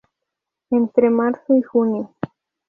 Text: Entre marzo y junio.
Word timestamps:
Entre 0.71 1.11
marzo 1.11 1.55
y 1.55 1.61
junio. 1.61 2.15